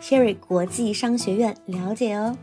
[0.00, 2.38] Sherry 国际商学院了解哦。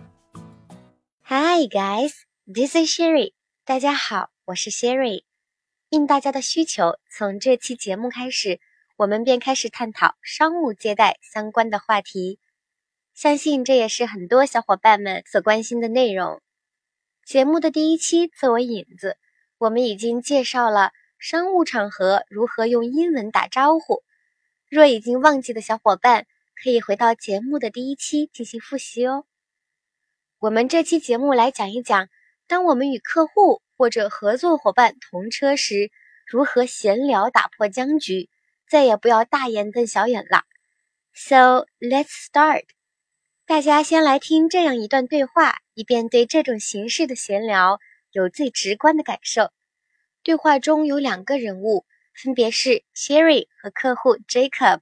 [1.24, 2.12] Hi guys,
[2.46, 3.34] this is Sherry。
[3.64, 5.24] 大家好，我是 Sherry。
[5.89, 8.60] 应大家的需求，从这期节目开始，
[8.98, 12.39] 我们便开始探讨商务接待相关的话题。
[13.14, 16.42] 相信这也是很多小伙伴们所关心的内容。
[17.24, 19.15] 节目的第一期作为引子，
[19.57, 24.04] 我们已经介绍了商务场合如何用英文打招呼。
[24.70, 26.28] 若已经忘记的小伙伴，
[26.61, 29.25] 可以回到节目的第一期进行复习哦。
[30.39, 32.08] 我们这期节目来讲一讲，
[32.47, 35.92] 当我们与客户或者合作伙伴同车时，
[36.25, 38.30] 如何闲聊打破僵局，
[38.70, 40.44] 再也不要大眼瞪小眼了。
[41.14, 42.64] So let's start。
[43.45, 47.80] 大家先来听这样一段对话，以便对这种形式的闲聊
[48.12, 49.52] 有最直观的感受。
[50.23, 54.80] 对话中有两个人物，分别是 Sherry 和客户 Jacob。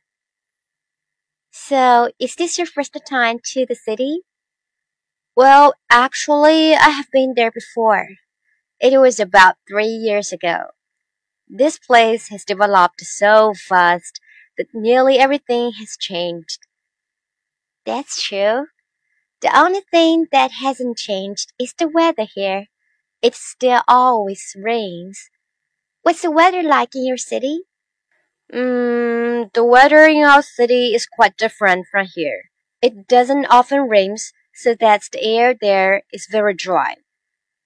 [1.54, 4.24] So, is this your first time to the city?
[5.36, 8.08] Well, actually, I have been there before.
[8.80, 10.72] It was about three years ago.
[11.48, 14.20] This place has developed so fast
[14.58, 16.60] that nearly everything has changed.
[17.86, 18.68] That's true.
[19.42, 22.68] The only thing that hasn't changed is the weather here.
[23.22, 25.30] It still always rains.
[26.04, 27.64] What's the weather like in your city?
[28.53, 32.51] Mm, the weather in our city is quite different from here.
[32.81, 34.17] It doesn't often rain,
[34.55, 36.97] so that the air there is very dry.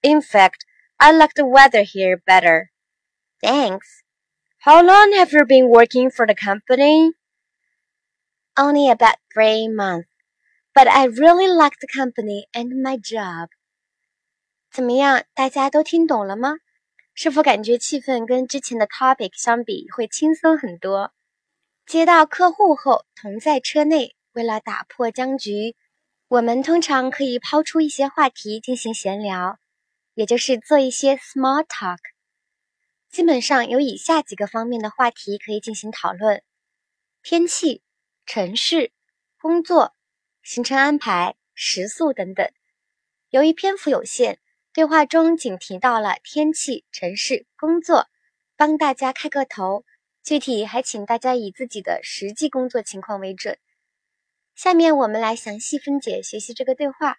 [0.01, 0.65] In fact,
[0.99, 2.71] I like the weather here better.
[3.41, 4.03] Thanks.
[4.59, 7.11] How long have you been working for the company?
[8.57, 10.09] Only about three months.
[10.75, 13.49] But I really like the company and my job.
[14.71, 16.55] 怎么样，大家都听懂了吗？
[17.20, 21.12] 是否感觉气氛跟之前的 topic 相比会轻松很多？
[21.84, 25.74] 接到客户后，同在车内，为了打破僵局，
[26.28, 29.58] 我们通常可以抛出一些话题进行闲聊，
[30.14, 31.98] 也就是做一些 small talk。
[33.10, 36.44] 基本上有以下几个方面的话题可以进行讨论：
[37.24, 37.82] 天气、
[38.26, 38.92] 城市、
[39.40, 39.92] 工作、
[40.44, 42.48] 行程安排、食宿等等。
[43.30, 44.38] 由于篇幅有限。
[44.78, 48.06] 对话中仅提到了天气、城市、工作，
[48.56, 49.84] 帮大家开个头。
[50.22, 53.58] 具体还请大家以自己的实际工作情况为准。
[54.54, 57.16] 下面我们来详细分解学习这个对话。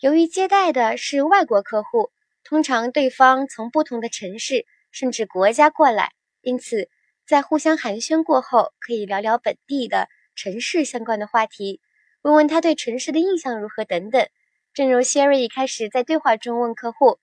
[0.00, 2.10] 由于接待的是外国客户，
[2.44, 6.90] 通常对方从不同的城市甚至国家过来，因此
[7.26, 11.80] 在互相寒暄过后，可以聊聊本地的城市相关的话题，
[12.20, 14.28] 问问他对城市的印象如何等等。
[14.73, 17.19] 正如 Sherry 一开始在对话中问客户：“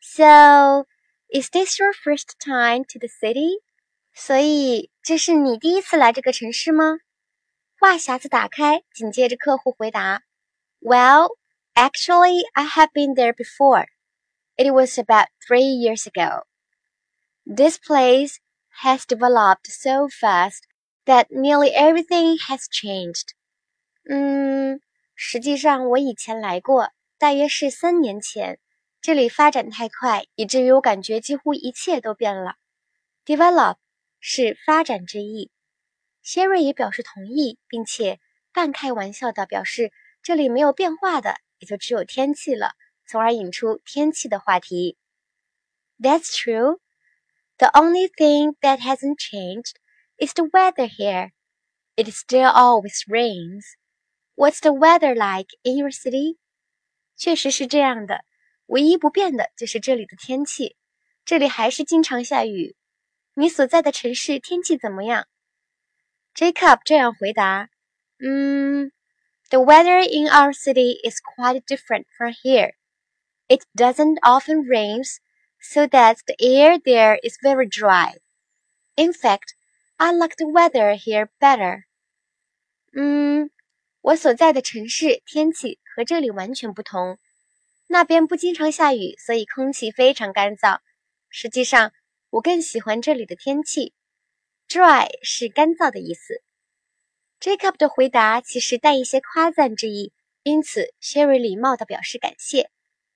[0.00, 0.86] So,
[1.28, 3.62] is this your first time to the city？”
[4.14, 6.98] 所以这是你第一次来这个城市吗？
[7.80, 10.22] 话匣子打开，紧接着客户回答：“
[10.80, 11.36] Well,
[11.74, 13.86] actually, I have been there before.
[14.56, 16.44] It was about three years ago.
[17.44, 18.36] This place
[18.82, 20.60] has developed so fast
[21.04, 23.32] that nearly everything has changed.”
[24.08, 24.80] 嗯。
[25.21, 28.57] 实际上，我以前来过，大约是三年前。
[29.01, 32.55] 这里发展太快，以至于我感觉几乎一切都变了。
[33.25, 33.75] Develop
[34.21, 35.51] 是发展之意。
[36.21, 38.21] 谢瑞也表示同意，并且
[38.53, 39.91] 半开玩笑的表示
[40.23, 42.71] 这里没有变化的，也就只有天气了，
[43.05, 44.97] 从而引出天气的话题。
[45.99, 46.79] That's true.
[47.57, 49.75] The only thing that hasn't changed
[50.17, 51.31] is the weather here.
[51.97, 53.65] It still always rains.
[54.38, 56.38] What's the weather like in your city？
[57.16, 58.24] 确实是这样的，
[58.66, 60.76] 唯一不变的就是这里的天气，
[61.24, 62.74] 这里还是经常下雨。
[63.34, 65.26] 你所在的城市天气怎么样？
[66.34, 68.90] Jacob 这样回答：“嗯，
[69.50, 72.74] The weather in our city is quite different from here.
[73.46, 75.18] It doesn't often rains,
[75.60, 78.14] so that the air there is very dry.
[78.96, 79.54] In fact,
[79.96, 81.84] I like the weather here better.”
[82.92, 83.50] 嗯。
[84.01, 87.17] 我所在的城市天气和这里完全不同，
[87.87, 90.79] 那边不经常下雨，所以空气非常干燥。
[91.29, 91.91] 实际上，
[92.29, 93.93] 我更喜欢这里的天气。
[94.69, 96.41] Dry 是干燥的意思。
[97.41, 100.13] Jacob 的回答其实带一些夸赞之意，
[100.43, 102.69] 因此 Sherry 礼貌地表示感谢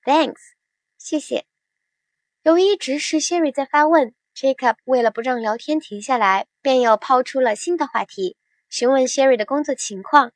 [0.03, 0.39] ，Thanks，
[0.97, 1.45] 谢谢。
[2.43, 8.35] 由于一直是 Sherry 在发问，Jacob 为了不让聊天停下来，便又抛出了新的话题，
[8.69, 10.33] 询问 Sherry 的工作情况。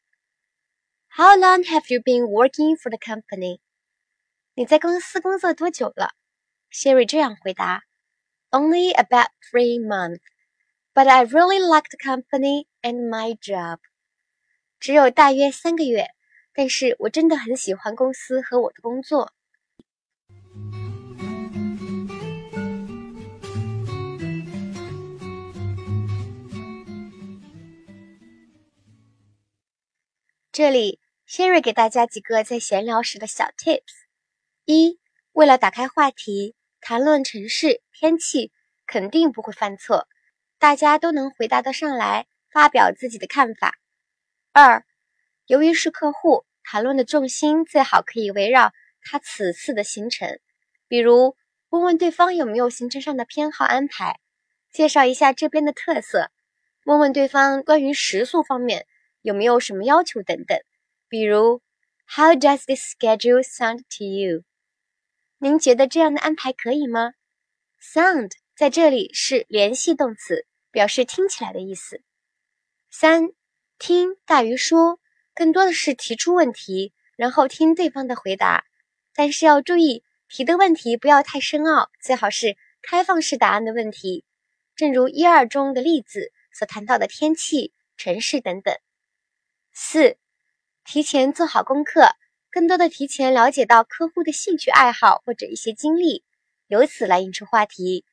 [1.17, 3.61] How long have you been working for the company？
[4.55, 6.11] 你在公司工作多久了？
[6.70, 7.82] Sherry 这样回答：
[8.50, 10.20] Only about three months,
[10.94, 13.79] but I really like the company and my job.
[14.81, 16.09] 只有大约三个月，
[16.55, 19.32] 但是我真的很喜欢公司和我的工作。
[30.50, 33.81] 这里 ，Sherry 给大家几个在闲聊时的小 tips：
[34.65, 35.00] 一，
[35.33, 38.51] 为了打开话题，谈论城市天气，
[38.85, 40.07] 肯定不会犯错，
[40.57, 43.77] 大家都能回答得上来，发表自己的看法。
[44.53, 44.85] 二，
[45.45, 48.71] 由于是客户，谈论的重心最好可以围绕
[49.01, 50.39] 他此次的行程，
[50.88, 51.35] 比如
[51.69, 54.19] 问问对方有没有行程上的偏好安排，
[54.71, 56.31] 介绍一下这边的特色，
[56.85, 58.88] 问问对方关于食宿方面
[59.21, 60.59] 有没有什么要求等等。
[61.09, 61.62] 比如
[62.07, 64.44] ，How does this schedule sound to you？
[65.38, 67.13] 您觉得这样的安排可以吗
[67.81, 72.01] ？Sound 在这里是联系动词，表示听起来的意思。
[72.89, 73.30] 三。
[73.80, 75.00] 听大于说，
[75.36, 78.65] 更多的是提出问题，然后听对方的回答。
[79.13, 84.25] 但是要注意，提的问题不要太深奥，最好是开放式答案的问题。
[84.75, 88.75] 正如一二中的例子所谈到的天气、城市等等。
[89.74, 90.18] 四，
[90.88, 92.12] 提前做好功课，
[92.50, 96.24] 更多的提前了解到客户的兴趣爱好或者一些经历，
[96.68, 98.06] 由此来引出话题。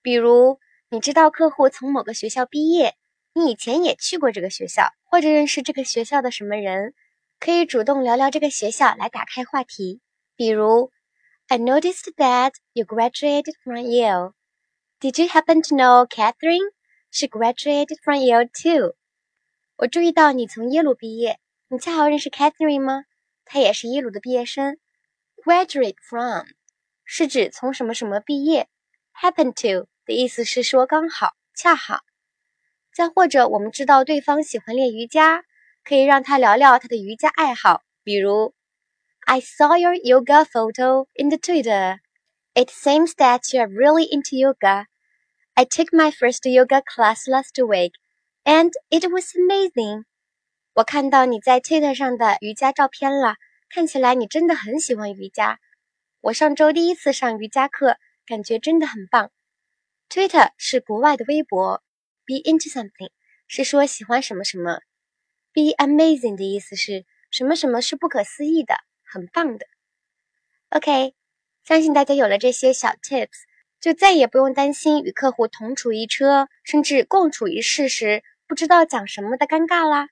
[0.00, 0.60] 比如，
[0.90, 2.94] 你知道客户从某个学校毕业。
[3.32, 6.94] 你以前也去过这个学校，或者认识这个学校的什么人，
[7.40, 10.00] 可以主动聊聊这个学校来打开话题。
[10.36, 10.92] 比如
[11.48, 14.34] ，I noticed that you graduated from Yale.
[15.00, 16.70] Did you happen to know Catherine?
[17.10, 18.94] She graduated from Yale too.
[19.78, 23.03] 我注意到你从耶鲁毕业，你恰好认识 Catherine 吗？
[23.45, 24.77] 她也是耶鲁的毕业生。
[25.43, 26.45] Graduate from
[27.03, 28.67] 是指从什么什么毕业，
[29.13, 31.99] happen to 的意思是说刚好、恰好。
[32.93, 35.43] 再或者，我们知道对方喜欢练瑜伽，
[35.83, 37.83] 可以让他聊聊他的瑜伽爱好。
[38.03, 38.53] 比如，
[39.25, 41.99] I saw your yoga photo in the Twitter.
[42.53, 44.85] It seems that you are really into yoga.
[45.55, 47.91] I took my first yoga class last week,
[48.45, 50.05] and it was amazing.
[50.80, 53.34] 我看到你在 Twitter 上的瑜伽照片了，
[53.68, 55.58] 看起来你真的很喜欢瑜伽。
[56.22, 59.30] 我上周第一次上瑜伽课，感觉真的很棒。
[60.08, 61.82] Twitter 是国外的微博。
[62.24, 63.10] Be into something
[63.46, 64.80] 是说喜欢什么什么
[65.52, 69.66] ，Be amazing 的意思是什么什么是不可思议的，很棒的。
[70.70, 71.14] OK，
[71.62, 73.28] 相信大家有了这些小 tips，
[73.82, 80.08] 就再也不用担心与客户同处一车，甚至共处一室时不知道讲什么的尴尬啦。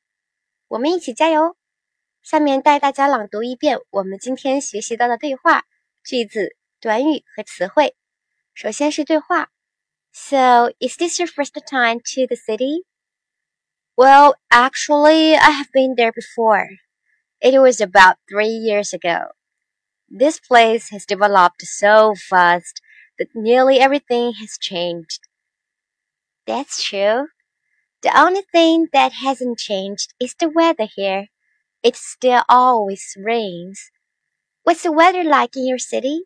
[0.68, 1.56] 我们一起加油！
[2.22, 5.66] 下面带大家朗读一遍我们今天学习到的对话、
[6.04, 7.95] 句子、短语和词汇。
[8.54, 9.50] 首先是对话。
[10.13, 12.86] So, is this your first time to the city?
[13.95, 16.68] Well, actually, I have been there before.
[17.40, 19.34] It was about three years ago.
[20.07, 22.81] This place has developed so fast
[23.18, 25.28] that nearly everything has changed.
[26.45, 27.28] That's true.
[28.02, 31.26] The only thing that hasn't changed is the weather here.
[31.82, 33.90] It still always rains.
[34.62, 36.22] What's the weather like in your city?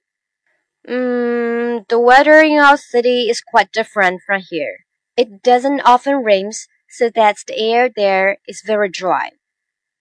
[0.88, 4.78] Mm, the weather in our city is quite different from here.
[5.16, 6.50] It doesn't often rain,
[6.88, 9.30] so that the air there is very dry.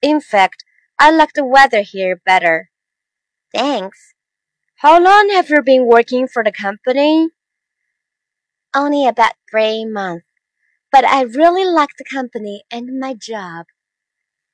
[0.01, 0.63] In fact,
[0.99, 2.69] I like the weather here better.
[3.53, 4.13] Thanks.
[4.77, 7.29] How long have you been working for the company?
[8.73, 10.25] Only about three months,
[10.90, 13.66] but I really like the company and my job.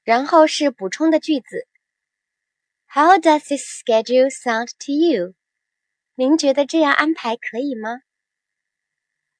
[0.04, 1.66] 然后是补充的句子。
[2.88, 5.34] How does this schedule sound to you?
[6.14, 8.02] 您觉得这样安排可以吗？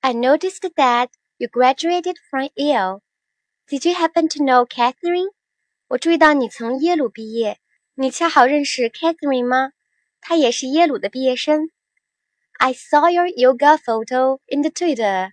[0.00, 3.02] I noticed that you graduated from Yale.
[3.69, 5.33] Did you happen to know Catherine?
[5.88, 7.59] 我注意到你从耶鲁毕业，
[7.95, 9.73] 你恰好认识 Catherine 吗？
[10.21, 11.71] 她也是耶鲁的毕业生。
[12.59, 15.33] I saw your yoga photo in the Twitter.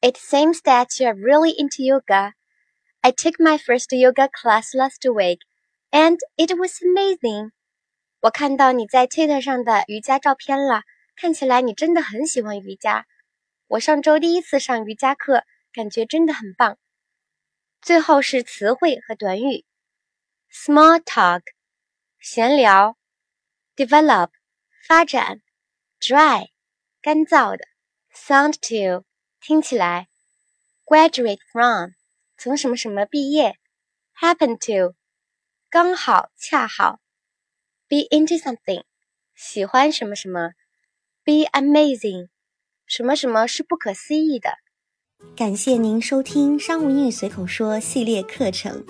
[0.00, 2.32] It seems that you are really into yoga.
[3.02, 5.40] I took my first yoga class last week,
[5.90, 7.50] and it was amazing.
[8.20, 10.82] 我看到你在 Twitter 上的瑜伽照片了，
[11.16, 13.06] 看起来你真的很喜欢瑜伽。
[13.68, 16.78] 我上周第一次上瑜伽课，感觉真的很棒。
[17.80, 19.64] 最后是词汇和短语。
[20.52, 21.42] Small talk，
[22.20, 22.94] 闲聊；
[23.76, 24.30] develop，
[24.86, 25.40] 发展；
[26.00, 26.48] dry，
[27.02, 27.64] 干燥的；
[28.14, 29.04] sound to，
[29.41, 30.07] 听起来
[30.85, 31.93] ；graduate from，
[32.37, 33.57] 从什么什么毕业
[34.15, 34.93] ；happen to，
[35.67, 36.99] 刚好恰好
[37.89, 38.83] ；be into something，
[39.33, 40.51] 喜欢什么什么
[41.25, 42.29] ；be amazing，
[42.85, 44.59] 什么什么是不可思议的。
[45.35, 48.85] 感谢您收听《商务英语随口说》系列课程。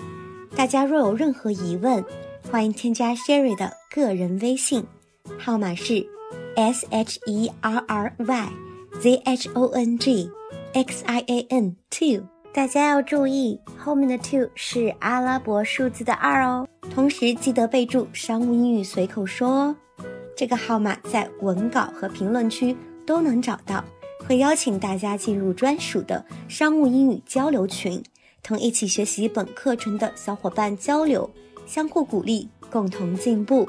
[0.54, 2.04] 大家若有任何疑问，
[2.50, 4.86] 欢迎添加 Sherry 的个人微信，
[5.38, 6.06] 号码是
[6.56, 8.52] S H E R R Y
[9.02, 10.30] Z H O N G
[10.74, 12.22] X I A N two。
[12.54, 16.68] 大家要注意，后面的 two 是阿拉伯数字的二哦。
[16.88, 19.76] 同时记得备注“商务英语随口说”哦。
[20.36, 23.84] 这个号码在文稿和评论区都能找到。
[24.24, 28.00] 会邀请大家进入专属的商务英语交流群，
[28.40, 31.28] 同一起学习本课程的小伙伴交流，
[31.66, 33.68] 相互鼓励，共同进步。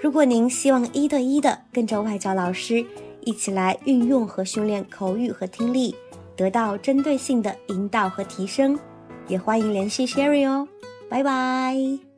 [0.00, 2.84] 如果您希望一对一的跟着外教老师
[3.24, 5.94] 一起来运用和训练口语和听力，
[6.36, 8.78] 得到针对性的引导和提升，
[9.28, 10.68] 也欢迎联系 Sherry 哦。
[11.08, 12.11] 拜拜。